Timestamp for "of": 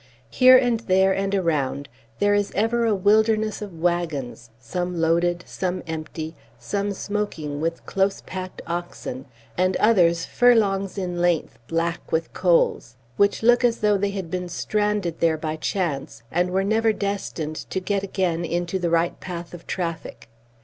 3.61-3.77, 19.53-19.67